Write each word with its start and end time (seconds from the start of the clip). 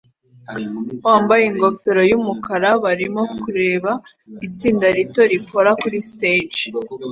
wambaye 1.07 1.43
ingofero 1.49 2.01
yumukara 2.11 2.69
barimo 2.83 3.23
kureba 3.39 3.91
itsinda 4.47 4.87
rito 4.97 5.21
rikora 5.31 5.69
kuri 5.81 5.97
stage 6.09 6.61